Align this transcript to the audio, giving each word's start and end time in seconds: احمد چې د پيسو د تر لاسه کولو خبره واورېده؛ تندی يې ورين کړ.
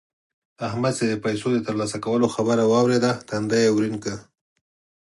احمد 0.67 0.93
چې 0.99 1.05
د 1.07 1.13
پيسو 1.23 1.47
د 1.55 1.59
تر 1.67 1.75
لاسه 1.81 1.97
کولو 2.05 2.27
خبره 2.35 2.63
واورېده؛ 2.71 3.11
تندی 3.27 3.59
يې 3.65 3.71
ورين 3.75 3.95
کړ. 4.03 4.17